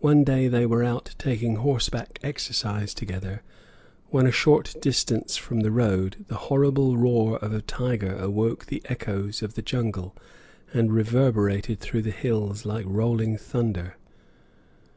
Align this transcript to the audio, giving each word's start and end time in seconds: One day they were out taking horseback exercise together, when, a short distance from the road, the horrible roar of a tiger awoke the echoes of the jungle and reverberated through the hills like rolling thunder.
One 0.00 0.24
day 0.24 0.48
they 0.48 0.66
were 0.66 0.82
out 0.82 1.14
taking 1.16 1.54
horseback 1.58 2.18
exercise 2.24 2.92
together, 2.92 3.44
when, 4.08 4.26
a 4.26 4.32
short 4.32 4.74
distance 4.80 5.36
from 5.36 5.60
the 5.60 5.70
road, 5.70 6.24
the 6.26 6.34
horrible 6.50 6.96
roar 6.98 7.36
of 7.38 7.52
a 7.54 7.62
tiger 7.62 8.16
awoke 8.16 8.66
the 8.66 8.82
echoes 8.86 9.42
of 9.42 9.54
the 9.54 9.62
jungle 9.62 10.16
and 10.72 10.90
reverberated 10.92 11.78
through 11.78 12.02
the 12.02 12.10
hills 12.10 12.66
like 12.66 12.84
rolling 12.88 13.38
thunder. 13.38 13.94